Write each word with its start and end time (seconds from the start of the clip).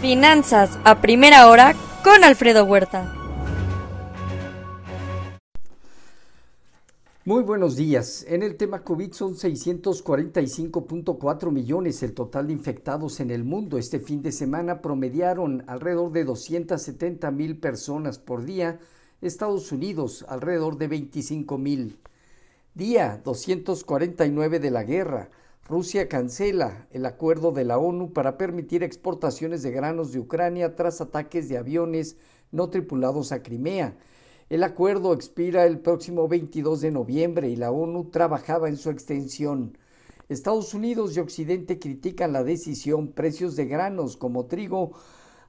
Finanzas 0.00 0.78
a 0.84 1.00
primera 1.00 1.48
hora 1.48 1.74
con 2.04 2.22
Alfredo 2.22 2.64
Huerta. 2.64 3.14
Muy 7.24 7.42
buenos 7.42 7.76
días. 7.76 8.26
En 8.28 8.42
el 8.42 8.56
tema 8.56 8.84
COVID 8.84 9.12
son 9.12 9.36
645.4 9.36 11.50
millones 11.50 12.02
el 12.02 12.12
total 12.12 12.48
de 12.48 12.52
infectados 12.52 13.20
en 13.20 13.30
el 13.30 13.42
mundo. 13.42 13.78
Este 13.78 13.98
fin 13.98 14.20
de 14.20 14.32
semana 14.32 14.82
promediaron 14.82 15.64
alrededor 15.66 16.12
de 16.12 16.24
270 16.24 17.30
mil 17.30 17.58
personas 17.58 18.18
por 18.18 18.44
día. 18.44 18.78
Estados 19.22 19.72
Unidos 19.72 20.26
alrededor 20.28 20.76
de 20.76 20.88
25 20.88 21.56
mil. 21.56 21.98
Día 22.74 23.22
249 23.24 24.60
de 24.60 24.70
la 24.70 24.84
guerra. 24.84 25.30
Rusia 25.68 26.08
cancela 26.08 26.86
el 26.92 27.06
acuerdo 27.06 27.50
de 27.50 27.64
la 27.64 27.76
ONU 27.76 28.12
para 28.12 28.38
permitir 28.38 28.84
exportaciones 28.84 29.64
de 29.64 29.72
granos 29.72 30.12
de 30.12 30.20
Ucrania 30.20 30.76
tras 30.76 31.00
ataques 31.00 31.48
de 31.48 31.58
aviones 31.58 32.16
no 32.52 32.70
tripulados 32.70 33.32
a 33.32 33.42
Crimea. 33.42 33.98
El 34.48 34.62
acuerdo 34.62 35.12
expira 35.12 35.66
el 35.66 35.80
próximo 35.80 36.28
22 36.28 36.82
de 36.82 36.92
noviembre 36.92 37.48
y 37.48 37.56
la 37.56 37.72
ONU 37.72 38.10
trabajaba 38.10 38.68
en 38.68 38.76
su 38.76 38.90
extensión. 38.90 39.76
Estados 40.28 40.72
Unidos 40.72 41.16
y 41.16 41.20
Occidente 41.20 41.80
critican 41.80 42.32
la 42.32 42.44
decisión. 42.44 43.08
Precios 43.08 43.56
de 43.56 43.66
granos 43.66 44.16
como 44.16 44.46
trigo 44.46 44.92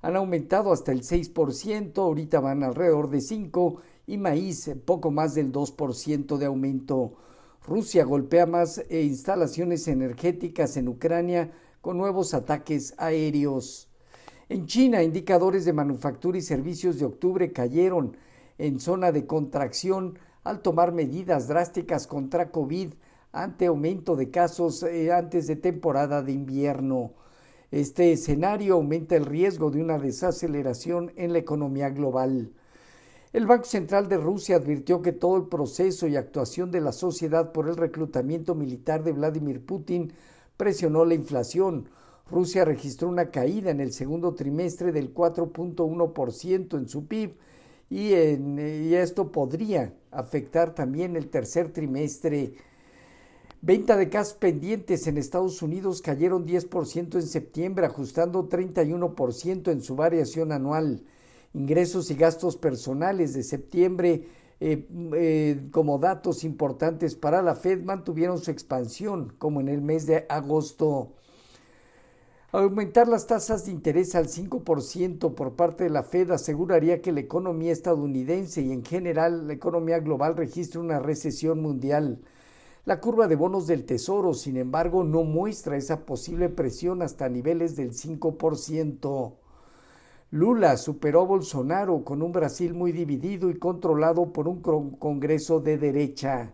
han 0.01 0.15
aumentado 0.15 0.71
hasta 0.71 0.91
el 0.93 1.03
6%, 1.03 1.95
ahorita 1.95 2.39
van 2.39 2.63
alrededor 2.63 3.11
de 3.11 3.19
5% 3.19 3.81
y 4.07 4.17
maíz 4.17 4.67
poco 4.83 5.11
más 5.11 5.35
del 5.35 5.51
2% 5.51 6.37
de 6.37 6.45
aumento. 6.47 7.17
Rusia 7.67 8.05
golpea 8.05 8.45
más 8.45 8.77
eh, 8.89 9.01
instalaciones 9.01 9.89
energéticas 9.89 10.77
en 10.77 10.87
Ucrania 10.87 11.51
con 11.81 11.97
nuevos 11.97 12.33
ataques 12.33 12.93
aéreos. 12.97 13.89
En 14.47 14.67
China, 14.67 15.03
indicadores 15.03 15.65
de 15.65 15.73
manufactura 15.73 16.37
y 16.37 16.41
servicios 16.41 16.97
de 16.97 17.05
octubre 17.05 17.51
cayeron 17.51 18.15
en 18.57 18.79
zona 18.79 19.11
de 19.11 19.25
contracción 19.25 20.17
al 20.45 20.61
tomar 20.61 20.93
medidas 20.93 21.49
drásticas 21.49 22.07
contra 22.07 22.51
COVID 22.51 22.93
ante 23.33 23.65
aumento 23.65 24.15
de 24.15 24.31
casos 24.31 24.81
eh, 24.83 25.11
antes 25.11 25.47
de 25.47 25.57
temporada 25.57 26.23
de 26.23 26.31
invierno. 26.31 27.11
Este 27.69 28.13
escenario 28.13 28.75
aumenta 28.75 29.17
el 29.17 29.25
riesgo 29.25 29.71
de 29.71 29.81
una 29.81 29.99
desaceleración 29.99 31.11
en 31.17 31.33
la 31.33 31.39
economía 31.39 31.89
global. 31.89 32.53
El 33.37 33.45
Banco 33.45 33.65
Central 33.65 34.09
de 34.09 34.17
Rusia 34.17 34.55
advirtió 34.55 35.03
que 35.03 35.11
todo 35.11 35.37
el 35.37 35.43
proceso 35.43 36.07
y 36.07 36.15
actuación 36.15 36.71
de 36.71 36.81
la 36.81 36.91
sociedad 36.91 37.51
por 37.51 37.69
el 37.69 37.75
reclutamiento 37.75 38.55
militar 38.55 39.03
de 39.03 39.11
Vladimir 39.11 39.63
Putin 39.63 40.11
presionó 40.57 41.05
la 41.05 41.13
inflación. 41.13 41.87
Rusia 42.31 42.65
registró 42.65 43.07
una 43.07 43.29
caída 43.29 43.69
en 43.69 43.79
el 43.79 43.93
segundo 43.93 44.33
trimestre 44.33 44.91
del 44.91 45.13
4.1% 45.13 46.79
en 46.79 46.89
su 46.89 47.05
PIB 47.05 47.35
y, 47.91 48.13
esto 48.95 49.31
podría 49.31 49.93
afectar 50.09 50.73
también 50.73 51.15
el 51.15 51.29
tercer 51.29 51.71
trimestre. 51.71 52.55
Venta 53.61 53.97
de 53.97 54.09
casos 54.09 54.33
pendientes 54.33 55.05
en 55.05 55.19
Estados 55.19 55.61
Unidos 55.61 56.01
cayeron 56.01 56.47
10% 56.47 57.13
en 57.13 57.27
septiembre, 57.27 57.85
ajustando 57.85 58.49
31% 58.49 59.71
en 59.71 59.83
su 59.83 59.95
variación 59.95 60.51
anual. 60.51 61.03
Ingresos 61.53 62.11
y 62.11 62.15
gastos 62.15 62.57
personales 62.57 63.33
de 63.33 63.43
septiembre 63.43 64.27
eh, 64.59 64.87
eh, 65.13 65.67
como 65.71 65.99
datos 65.99 66.43
importantes 66.43 67.15
para 67.15 67.43
la 67.43 67.53
Fed 67.53 67.83
mantuvieron 67.83 68.39
su 68.39 68.49
expansión, 68.49 69.33
como 69.37 69.61
en 69.61 69.67
el 69.67 69.81
mes 69.81 70.07
de 70.07 70.25
agosto. 70.29 71.13
Aumentar 72.51 73.07
las 73.07 73.27
tasas 73.27 73.65
de 73.65 73.71
interés 73.71 74.15
al 74.15 74.27
5% 74.29 75.35
por 75.35 75.55
parte 75.55 75.83
de 75.83 75.89
la 75.91 76.01
Fed 76.01 76.31
aseguraría 76.31 77.01
que 77.01 77.11
la 77.11 77.19
economía 77.19 77.71
estadounidense 77.71 78.61
y 78.61 78.71
en 78.71 78.83
general 78.83 79.47
la 79.47 79.53
economía 79.53 79.99
global 79.99 80.35
registre 80.35 80.79
una 80.79 80.99
recesión 80.99 81.61
mundial. 81.61 82.19
La 82.85 83.01
curva 83.01 83.27
de 83.27 83.35
bonos 83.35 83.67
del 83.67 83.85
Tesoro, 83.85 84.33
sin 84.33 84.55
embargo, 84.55 85.03
no 85.03 85.23
muestra 85.23 85.75
esa 85.75 86.05
posible 86.05 86.47
presión 86.47 87.01
hasta 87.01 87.27
niveles 87.27 87.75
del 87.75 87.91
5%. 87.91 89.33
Lula 90.31 90.75
superó 90.75 91.21
a 91.21 91.25
Bolsonaro 91.25 92.03
con 92.03 92.21
un 92.21 92.33
Brasil 92.33 92.73
muy 92.73 92.91
dividido 92.91 93.49
y 93.49 93.57
controlado 93.57 94.33
por 94.33 94.49
un 94.49 94.61
Congreso 94.61 95.61
de 95.61 95.77
derecha. 95.77 96.53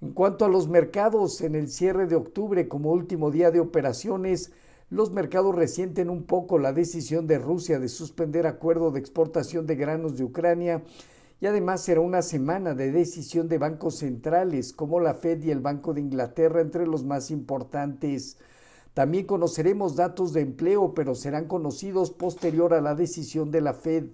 En 0.00 0.12
cuanto 0.12 0.46
a 0.46 0.48
los 0.48 0.68
mercados, 0.68 1.42
en 1.42 1.54
el 1.54 1.68
cierre 1.68 2.06
de 2.06 2.16
octubre 2.16 2.66
como 2.66 2.92
último 2.92 3.30
día 3.30 3.50
de 3.50 3.60
operaciones, 3.60 4.52
los 4.88 5.12
mercados 5.12 5.54
resienten 5.54 6.08
un 6.08 6.22
poco 6.22 6.58
la 6.58 6.72
decisión 6.72 7.26
de 7.26 7.38
Rusia 7.38 7.78
de 7.78 7.90
suspender 7.90 8.46
acuerdo 8.46 8.90
de 8.90 9.00
exportación 9.00 9.66
de 9.66 9.76
granos 9.76 10.16
de 10.16 10.24
Ucrania 10.24 10.82
y 11.42 11.46
además 11.46 11.82
será 11.82 12.00
una 12.00 12.22
semana 12.22 12.74
de 12.74 12.90
decisión 12.90 13.48
de 13.48 13.58
bancos 13.58 13.96
centrales 13.96 14.72
como 14.72 14.98
la 14.98 15.12
Fed 15.12 15.44
y 15.44 15.50
el 15.50 15.60
Banco 15.60 15.92
de 15.92 16.00
Inglaterra 16.00 16.62
entre 16.62 16.86
los 16.86 17.04
más 17.04 17.30
importantes. 17.30 18.38
También 18.98 19.26
conoceremos 19.26 19.94
datos 19.94 20.32
de 20.32 20.40
empleo, 20.40 20.92
pero 20.92 21.14
serán 21.14 21.44
conocidos 21.44 22.10
posterior 22.10 22.74
a 22.74 22.80
la 22.80 22.96
decisión 22.96 23.52
de 23.52 23.60
la 23.60 23.72
Fed. 23.72 24.06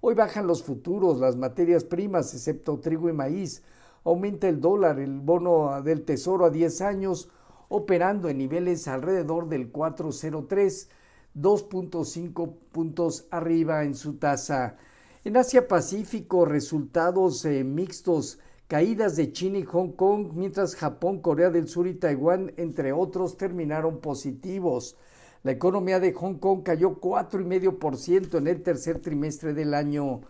Hoy 0.00 0.14
bajan 0.14 0.46
los 0.46 0.62
futuros, 0.62 1.18
las 1.18 1.34
materias 1.34 1.82
primas, 1.82 2.32
excepto 2.32 2.78
trigo 2.78 3.08
y 3.08 3.12
maíz. 3.12 3.64
Aumenta 4.04 4.48
el 4.48 4.60
dólar, 4.60 5.00
el 5.00 5.18
bono 5.18 5.82
del 5.82 6.04
tesoro 6.04 6.44
a 6.44 6.50
10 6.50 6.80
años 6.80 7.28
operando 7.68 8.28
en 8.28 8.38
niveles 8.38 8.86
alrededor 8.86 9.48
del 9.48 9.72
403, 9.72 10.88
2.5 11.34 12.54
puntos 12.70 13.26
arriba 13.32 13.82
en 13.82 13.96
su 13.96 14.12
tasa. 14.12 14.76
En 15.24 15.38
Asia 15.38 15.66
Pacífico, 15.66 16.44
resultados 16.44 17.44
eh, 17.46 17.64
mixtos, 17.64 18.38
caídas 18.70 19.16
de 19.16 19.32
China 19.32 19.58
y 19.58 19.64
Hong 19.64 19.90
Kong, 19.96 20.30
mientras 20.32 20.76
Japón, 20.76 21.20
Corea 21.20 21.50
del 21.50 21.66
Sur 21.66 21.88
y 21.88 21.94
Taiwán, 21.94 22.52
entre 22.56 22.92
otros, 22.92 23.36
terminaron 23.36 24.00
positivos. 24.00 24.96
La 25.42 25.50
economía 25.50 25.98
de 25.98 26.12
Hong 26.12 26.36
Kong 26.36 26.62
cayó 26.62 27.00
4,5% 27.00 28.38
en 28.38 28.46
el 28.46 28.62
tercer 28.62 29.00
trimestre 29.00 29.54
del 29.54 29.74
año. 29.74 30.20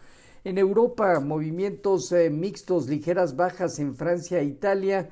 En 0.43 0.57
Europa, 0.57 1.21
movimientos 1.21 2.11
eh, 2.13 2.31
mixtos, 2.31 2.89
ligeras 2.89 3.37
bajas 3.37 3.79
en 3.79 3.95
Francia 3.95 4.39
e 4.39 4.45
Italia, 4.45 5.11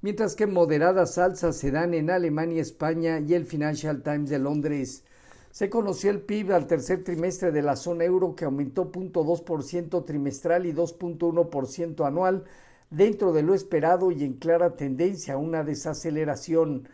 mientras 0.00 0.34
que 0.34 0.46
moderadas 0.46 1.18
alzas 1.18 1.58
se 1.58 1.70
dan 1.70 1.92
en 1.92 2.08
Alemania, 2.08 2.62
España 2.62 3.20
y 3.20 3.34
el 3.34 3.44
Financial 3.44 4.02
Times 4.02 4.30
de 4.30 4.38
Londres. 4.38 5.04
Se 5.50 5.68
conoció 5.68 6.10
el 6.10 6.22
PIB 6.22 6.52
al 6.52 6.66
tercer 6.66 7.04
trimestre 7.04 7.52
de 7.52 7.60
la 7.60 7.76
zona 7.76 8.04
euro 8.04 8.34
que 8.34 8.46
aumentó 8.46 8.90
0.2% 8.90 10.02
trimestral 10.06 10.64
y 10.64 10.72
2.1% 10.72 12.06
anual 12.06 12.44
dentro 12.90 13.32
de 13.32 13.42
lo 13.42 13.54
esperado 13.54 14.10
y 14.10 14.24
en 14.24 14.34
clara 14.34 14.76
tendencia 14.76 15.34
a 15.34 15.38
una 15.38 15.62
desaceleración. 15.62 16.88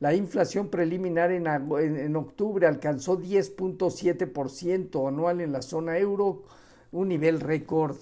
La 0.00 0.14
inflación 0.14 0.68
preliminar 0.68 1.30
en, 1.30 1.46
en 1.46 2.16
octubre 2.16 2.66
alcanzó 2.66 3.20
10.7% 3.20 5.06
anual 5.06 5.40
en 5.40 5.52
la 5.52 5.62
zona 5.62 5.98
euro, 5.98 6.42
un 6.90 7.08
nivel 7.08 7.40
récord. 7.40 7.96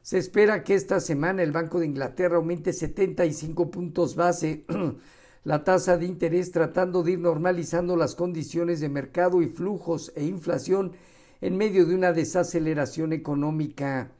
Se 0.00 0.18
espera 0.18 0.64
que 0.64 0.74
esta 0.74 1.00
semana 1.00 1.42
el 1.42 1.52
Banco 1.52 1.80
de 1.80 1.86
Inglaterra 1.86 2.36
aumente 2.36 2.72
75 2.72 3.70
puntos 3.70 4.14
base 4.16 4.64
la 5.44 5.64
tasa 5.64 5.98
de 5.98 6.06
interés 6.06 6.50
tratando 6.50 7.02
de 7.02 7.12
ir 7.12 7.18
normalizando 7.18 7.96
las 7.96 8.14
condiciones 8.14 8.80
de 8.80 8.88
mercado 8.88 9.42
y 9.42 9.48
flujos 9.48 10.12
e 10.14 10.24
inflación 10.24 10.92
en 11.40 11.56
medio 11.56 11.84
de 11.84 11.94
una 11.94 12.12
desaceleración 12.12 13.12
económica. 13.12 14.10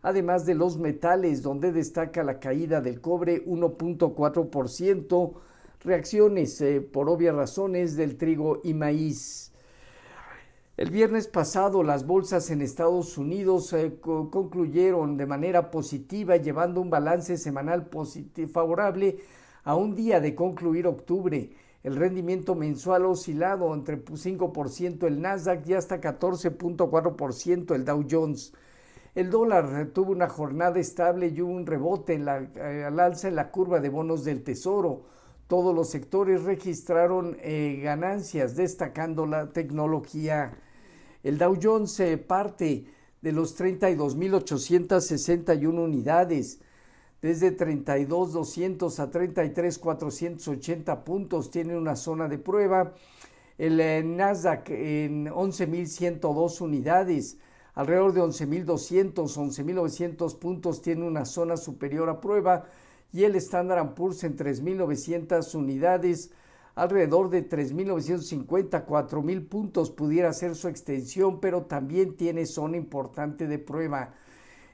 además 0.04 0.46
de 0.46 0.54
los 0.54 0.78
metales, 0.78 1.42
donde 1.42 1.72
destaca 1.72 2.22
la 2.22 2.40
caída 2.40 2.80
del 2.80 3.02
cobre 3.02 3.44
1.4%, 3.44 5.34
reacciones 5.80 6.62
eh, 6.62 6.80
por 6.80 7.10
obvias 7.10 7.34
razones 7.34 7.96
del 7.96 8.18
trigo 8.18 8.62
y 8.64 8.76
maíz. 8.76 9.52
El 10.78 10.92
viernes 10.92 11.28
pasado 11.28 11.82
las 11.82 12.06
bolsas 12.06 12.52
en 12.52 12.62
Estados 12.62 13.18
Unidos 13.18 13.74
eh, 13.74 13.96
concluyeron 14.00 15.18
de 15.18 15.26
manera 15.26 15.72
positiva 15.72 16.38
llevando 16.38 16.82
un 16.82 16.92
balance 16.92 17.36
semanal 17.36 17.90
favorable 18.54 19.18
a 19.64 19.74
un 19.74 19.96
día 19.96 20.20
de 20.20 20.36
concluir 20.36 20.86
octubre. 20.86 21.50
El 21.84 21.96
rendimiento 21.96 22.56
mensual 22.56 23.06
oscilado 23.06 23.74
entre 23.74 24.04
5% 24.04 25.08
el 25.08 25.22
Nasdaq 25.22 25.66
y 25.68 25.74
hasta 25.74 26.02
14.4% 26.02 27.74
el 27.74 27.86
Dow 27.86 28.06
Jones. 28.10 28.54
El 29.16 29.30
dólar 29.30 29.88
tuvo 29.94 30.12
una 30.12 30.28
jornada 30.28 30.78
estable 30.80 31.28
y 31.28 31.40
un 31.42 31.66
rebote 31.66 32.16
en 32.16 32.26
la, 32.26 32.50
eh, 32.56 32.84
al 32.86 33.00
alza 33.00 33.30
en 33.30 33.36
la 33.36 33.50
curva 33.50 33.80
de 33.80 33.90
bonos 33.90 34.26
del 34.26 34.44
Tesoro. 34.44 35.06
Todos 35.48 35.74
los 35.74 35.90
sectores 35.90 36.44
registraron 36.44 37.38
eh, 37.42 37.80
ganancias, 37.82 38.56
destacando 38.56 39.26
la 39.26 39.52
tecnología. 39.52 40.52
El 41.24 41.38
Dow 41.38 41.58
Jones 41.62 42.02
parte 42.28 42.86
de 43.22 43.32
los 43.32 43.60
32.861 43.60 45.84
unidades, 45.84 46.60
desde 47.22 47.56
32.200 47.56 49.00
a 49.00 49.12
33.480 49.12 51.04
puntos 51.04 51.52
tiene 51.52 51.78
una 51.78 51.96
zona 51.96 52.28
de 52.28 52.38
prueba. 52.38 52.94
El 53.58 53.80
eh, 53.80 54.04
Nasdaq 54.04 54.70
en 54.70 55.28
11.102 55.28 56.62
unidades, 56.62 57.38
alrededor 57.74 58.14
de 58.14 58.22
11.200, 58.22 59.14
11.900 59.16 60.40
puntos 60.40 60.82
tiene 60.82 61.06
una 61.06 61.26
zona 61.26 61.58
superior 61.58 62.10
a 62.10 62.22
prueba 62.22 62.66
y 63.12 63.24
el 63.24 63.36
Standard 63.36 63.96
Poor's 63.96 64.24
en 64.24 64.38
3.900 64.38 65.56
unidades, 65.56 66.32
alrededor 66.76 67.30
de 67.30 67.50
3.950, 67.50 68.86
4.000 68.86 69.48
puntos 69.50 69.92
pudiera 69.92 70.32
ser 70.32 70.56
su 70.56 70.68
extensión, 70.70 71.42
pero 71.42 71.64
también 71.64 72.16
tiene 72.16 72.46
zona 72.46 72.78
importante 72.78 73.48
de 73.48 73.60
prueba. 73.60 74.14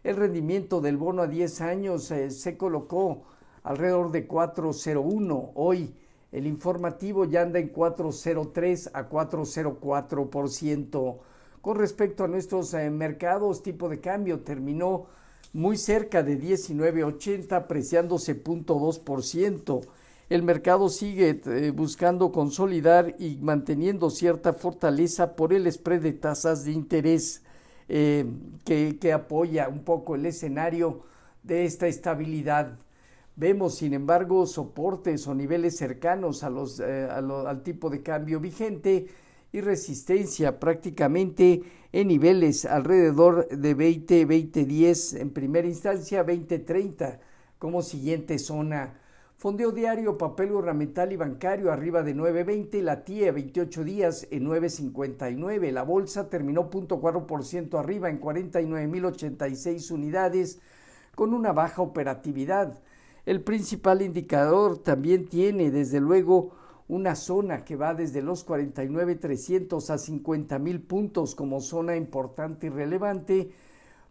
El 0.06 0.16
rendimiento 0.18 0.81
del 0.81 0.98
bono 0.98 1.24
a 1.24 1.28
10 1.28 1.62
años 1.62 2.12
eh, 2.12 2.30
se 2.30 2.57
colocó 2.57 3.24
alrededor 3.63 4.12
de 4.12 4.28
4.01. 4.28 5.54
Hoy 5.56 5.96
el 6.31 6.46
informativo 6.46 7.25
ya 7.25 7.42
anda 7.42 7.57
en 7.57 7.74
4.03 7.74 8.92
a 8.94 9.10
4.04%. 9.10 11.18
Con 11.60 11.78
respecto 11.80 12.24
a 12.24 12.28
nuestros 12.28 12.72
eh, 12.75 12.92
mercados, 12.92 13.63
tipo 13.63 13.90
de 13.90 14.00
cambio 14.00 14.42
terminó 14.42 15.07
muy 15.54 15.75
cerca 15.75 16.22
de 16.22 16.40
19.80, 16.40 17.54
apreciándose 17.54 18.44
0.2%. 18.44 19.88
El 20.30 20.44
mercado 20.44 20.90
sigue 20.90 21.42
eh, 21.48 21.72
buscando 21.72 22.31
consolidar 22.31 23.16
y 23.18 23.38
manteniendo 23.38 24.12
cierta 24.12 24.54
fortaleza 24.54 25.36
por 25.36 25.52
el 25.52 25.72
spread 25.72 26.04
de 26.04 26.13
tasas 26.13 26.63
de 26.63 26.74
interés 26.74 27.42
eh, 27.87 28.25
que, 28.63 29.13
apoya 29.13 29.69
un 29.69 29.83
poco 29.83 30.15
el 30.15 30.25
escenario 30.25 31.03
de 31.43 31.65
esta 31.65 31.87
estabilidad. 31.87 32.77
Vemos, 33.35 33.75
sin 33.75 33.93
embargo, 33.93 34.45
soportes 34.45 35.27
o 35.27 35.35
niveles 35.35 35.77
cercanos 35.77 36.43
a 36.43 36.49
los, 36.49 36.79
eh, 36.79 37.07
al 37.09 37.63
tipo 37.63 37.89
de 37.89 38.01
cambio 38.01 38.39
vigente 38.39 39.07
y 39.51 39.61
resistencia 39.61 40.59
prácticamente 40.59 41.63
en 41.91 42.07
niveles 42.07 42.65
alrededor 42.65 43.47
de 43.47 43.73
20, 43.73 44.25
20, 44.25 44.65
10 44.65 45.13
en 45.13 45.29
primera 45.29 45.67
instancia, 45.67 46.23
20, 46.23 46.59
30 46.59 47.19
como 47.59 47.81
siguiente 47.81 48.37
zona 48.39 48.99
Fondeo 49.45 49.71
diario, 49.71 50.18
papel 50.18 50.53
gubernamental 50.53 51.13
y 51.13 51.18
bancario 51.18 51.71
arriba 51.71 52.01
de 52.01 52.15
9.20, 52.15 52.81
la 52.81 53.03
TIE 53.03 53.30
28 53.30 53.83
días 53.83 54.27
en 54.31 54.44
9.59, 54.47 55.71
la 55.71 55.83
bolsa 55.83 56.31
terminó 56.31 56.71
0.4% 56.71 57.77
arriba 57.77 58.09
en 58.09 58.19
49.086 58.19 59.92
unidades 59.92 60.59
con 61.13 61.31
una 61.31 61.53
baja 61.53 61.83
operatividad. 61.83 62.81
El 63.27 63.44
principal 63.44 64.01
indicador 64.01 64.80
también 64.80 65.27
tiene 65.27 65.69
desde 65.69 66.00
luego 66.00 66.56
una 66.88 67.13
zona 67.13 67.63
que 67.63 67.75
va 67.75 67.94
desde 67.94 68.24
los 68.24 68.47
49.300 68.47 69.89
a 69.92 69.97
50.000 69.97 70.88
puntos 70.88 71.36
como 71.36 71.62
zona 71.62 71.95
importante 71.95 72.65
y 72.65 72.69
relevante, 72.71 73.51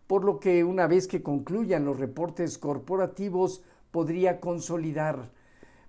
por 0.06 0.22
lo 0.22 0.38
que 0.38 0.62
una 0.62 0.86
vez 0.86 1.08
que 1.08 1.25
concluyan 1.25 1.84
los 1.84 1.98
reportes 1.98 2.56
corporativos, 2.56 3.64
podría 3.94 4.41
consolidar. 4.41 5.31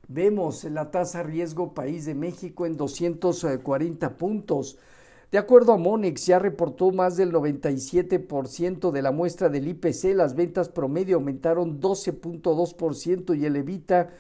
Vemos 0.08 0.64
la 0.66 0.92
tasa 0.92 1.24
riesgo 1.24 1.74
país 1.74 2.06
de 2.06 2.14
México 2.14 2.68
en 2.68 2.78
240 2.78 4.16
puntos. 4.16 4.78
De 5.32 5.40
acuerdo 5.40 5.74
a 5.74 5.78
Monex, 5.78 6.28
ya 6.28 6.38
reportó 6.38 6.92
más 6.92 7.18
del 7.18 7.34
97% 7.34 8.92
de 8.92 9.02
la 9.02 9.12
muestra 9.12 9.50
del 9.50 9.68
IPC. 9.70 10.14
Las 10.14 10.36
ventas 10.36 10.70
promedio 10.70 11.16
aumentaron 11.16 11.82
12.2% 11.82 13.36
y 13.36 13.44
el 13.44 13.56
Evita 13.56 14.12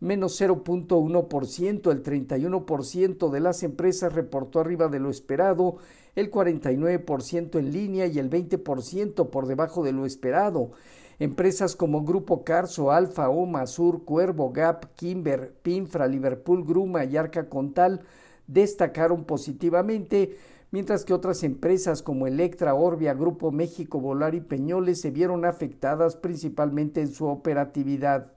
menos 0.00 0.40
0.1%. 0.40 1.90
El 1.90 2.02
31% 2.02 3.30
de 3.30 3.40
las 3.40 3.62
empresas 3.62 4.14
reportó 4.14 4.60
arriba 4.60 4.88
de 4.88 5.00
lo 5.00 5.10
esperado, 5.10 5.76
el 6.14 6.30
49% 6.30 7.58
en 7.58 7.72
línea 7.72 8.06
y 8.06 8.18
el 8.18 8.30
20% 8.30 9.28
por 9.28 9.46
debajo 9.46 9.84
de 9.84 9.92
lo 9.92 10.06
esperado. 10.06 10.70
Empresas 11.18 11.76
como 11.76 12.04
Grupo 12.04 12.44
Carso, 12.44 12.90
Alfa, 12.90 13.28
Oma, 13.28 13.66
Sur, 13.66 14.04
Cuervo, 14.04 14.52
Gap, 14.52 14.94
Kimber, 14.96 15.54
Pinfra, 15.62 16.06
Liverpool, 16.06 16.64
Gruma 16.64 17.04
y 17.04 17.16
Arca 17.16 17.48
Contal 17.48 18.00
destacaron 18.46 19.24
positivamente, 19.24 20.36
mientras 20.70 21.04
que 21.04 21.14
otras 21.14 21.42
empresas 21.44 22.02
como 22.02 22.26
Electra, 22.26 22.74
Orbia, 22.74 23.14
Grupo 23.14 23.52
México, 23.52 24.00
Volar 24.00 24.34
y 24.34 24.40
Peñoles 24.40 25.00
se 25.00 25.10
vieron 25.10 25.44
afectadas 25.44 26.16
principalmente 26.16 27.00
en 27.00 27.12
su 27.12 27.26
operatividad. 27.26 28.32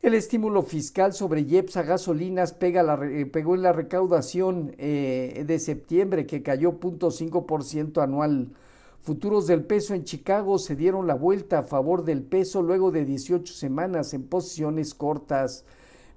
El 0.00 0.14
estímulo 0.14 0.62
fiscal 0.62 1.12
sobre 1.12 1.40
IEPSA 1.40 1.82
gasolinas 1.82 2.52
pega 2.52 3.00
pegó 3.32 3.56
en 3.56 3.62
la 3.62 3.72
recaudación 3.72 4.76
eh, 4.78 5.42
de 5.44 5.58
septiembre, 5.58 6.24
que 6.24 6.42
cayó 6.42 6.78
0.5% 6.78 8.00
anual. 8.00 8.52
Futuros 9.00 9.46
del 9.46 9.64
peso 9.64 9.94
en 9.94 10.04
Chicago 10.04 10.58
se 10.58 10.76
dieron 10.76 11.06
la 11.06 11.14
vuelta 11.14 11.60
a 11.60 11.62
favor 11.62 12.04
del 12.04 12.22
peso 12.22 12.62
luego 12.62 12.90
de 12.90 13.04
18 13.04 13.54
semanas 13.54 14.12
en 14.12 14.24
posiciones 14.24 14.92
cortas. 14.92 15.64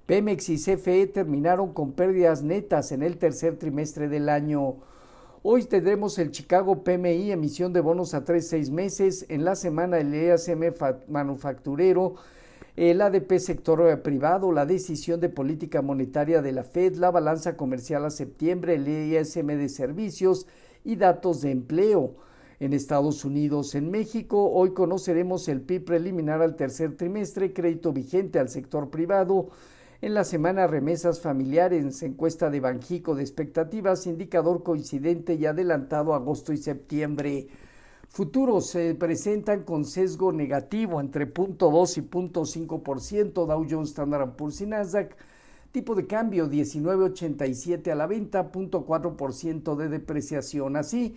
Pemex 0.06 0.48
y 0.50 0.56
CFE 0.56 1.06
terminaron 1.06 1.72
con 1.72 1.92
pérdidas 1.92 2.42
netas 2.42 2.92
en 2.92 3.02
el 3.02 3.16
tercer 3.16 3.56
trimestre 3.56 4.08
del 4.08 4.28
año. 4.28 4.76
Hoy 5.42 5.64
tendremos 5.64 6.18
el 6.18 6.32
Chicago 6.32 6.84
PMI, 6.84 7.30
emisión 7.30 7.72
de 7.72 7.80
bonos 7.80 8.14
a 8.14 8.24
3-6 8.24 8.70
meses. 8.70 9.26
En 9.28 9.44
la 9.44 9.54
semana 9.54 9.98
el 9.98 10.12
EASM 10.12 10.74
manufacturero, 11.08 12.16
el 12.76 13.00
ADP 13.00 13.38
sector 13.38 14.02
privado, 14.02 14.52
la 14.52 14.66
decisión 14.66 15.20
de 15.20 15.28
política 15.28 15.82
monetaria 15.82 16.42
de 16.42 16.52
la 16.52 16.64
Fed, 16.64 16.96
la 16.96 17.10
balanza 17.10 17.56
comercial 17.56 18.04
a 18.04 18.10
septiembre, 18.10 18.74
el 18.74 18.86
EASM 18.86 19.46
de 19.46 19.68
servicios 19.68 20.46
y 20.84 20.96
datos 20.96 21.40
de 21.40 21.52
empleo 21.52 22.16
en 22.62 22.72
Estados 22.74 23.24
Unidos. 23.24 23.74
En 23.74 23.90
México, 23.90 24.52
hoy 24.52 24.72
conoceremos 24.72 25.48
el 25.48 25.62
PIB 25.62 25.84
preliminar 25.84 26.40
al 26.42 26.54
tercer 26.54 26.96
trimestre, 26.96 27.52
crédito 27.52 27.92
vigente 27.92 28.38
al 28.38 28.48
sector 28.48 28.88
privado. 28.88 29.48
En 30.00 30.14
la 30.14 30.22
semana 30.22 30.68
remesas 30.68 31.20
familiares, 31.20 32.04
encuesta 32.04 32.50
de 32.50 32.60
Banjico 32.60 33.16
de 33.16 33.22
expectativas, 33.22 34.06
indicador 34.06 34.62
coincidente 34.62 35.34
y 35.34 35.44
adelantado 35.44 36.14
agosto 36.14 36.52
y 36.52 36.56
septiembre. 36.56 37.48
Futuros 38.08 38.70
se 38.70 38.94
presentan 38.94 39.64
con 39.64 39.84
sesgo 39.84 40.30
negativo 40.30 41.00
entre 41.00 41.34
0.2 41.34 41.98
y 41.98 42.02
0.5%, 42.02 43.44
Dow 43.44 43.66
Jones, 43.68 43.88
Standard 43.88 44.36
Poor's 44.36 44.60
y 44.60 44.66
Nasdaq. 44.66 45.16
Tipo 45.72 45.96
de 45.96 46.06
cambio 46.06 46.48
19.87 46.48 47.90
a 47.90 47.96
la 47.96 48.06
venta, 48.06 48.52
0.4% 48.52 49.74
de 49.74 49.88
depreciación. 49.88 50.76
Así, 50.76 51.16